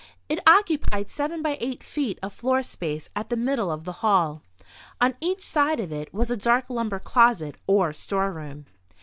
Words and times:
It 0.27 0.39
occupied 0.49 1.09
7×8 1.09 1.83
feet 1.83 2.17
of 2.23 2.33
floor 2.33 2.63
space 2.63 3.11
at 3.15 3.29
the 3.29 3.35
middle 3.35 3.71
of 3.71 3.83
the 3.83 3.91
hall. 4.01 4.41
On 4.99 5.13
each 5.21 5.43
side 5.43 5.79
of 5.79 5.91
it 5.93 6.11
was 6.11 6.31
a 6.31 6.37
dark 6.37 6.71
lumber 6.71 6.97
closet 6.97 7.55
or 7.67 7.93
storeroom. 7.93 8.65